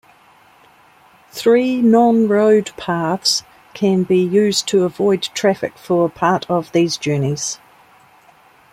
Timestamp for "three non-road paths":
1.29-3.43